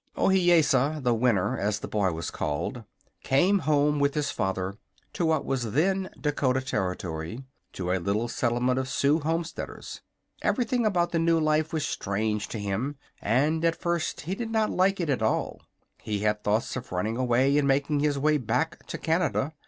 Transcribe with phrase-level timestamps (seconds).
[0.17, 2.85] Ohiyesa, the Winner, as the boy was called,
[3.23, 4.73] came home with his father
[5.13, 7.43] to what was then Dakota Territory,
[7.73, 10.01] to a little settlement of Sioux homesteaders.
[10.41, 14.71] Everything about the new life was strange to him, and at first he did not
[14.71, 15.61] like it at all.
[16.01, 19.53] He had thoughts of running away and making his way back to Canada.